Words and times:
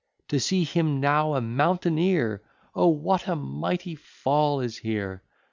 To 0.29 0.39
see 0.39 0.63
him 0.63 0.99
now 0.99 1.35
a 1.35 1.41
mountaineer! 1.41 2.41
Oh! 2.73 2.87
what 2.87 3.27
a 3.27 3.35
mighty 3.35 3.93
fall 3.93 4.59
is 4.59 4.77
here! 4.79 5.21